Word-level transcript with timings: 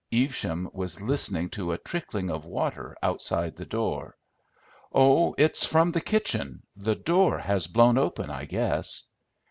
Evesham 0.11 0.67
was 0.73 0.99
listening 0.99 1.47
to 1.47 1.71
a 1.73 1.77
trickling 1.77 2.31
of 2.31 2.43
water 2.43 2.97
outside 3.03 3.55
the 3.55 3.67
door. 3.67 4.17
"Oh! 4.91 5.35
it's 5.37 5.63
from 5.63 5.91
the 5.91 6.01
kitchen. 6.01 6.63
The 6.75 6.95
door 6.95 7.37
has 7.37 7.67
blown 7.67 7.99
open, 7.99 8.31
I 8.31 8.45
guess." 8.45 9.07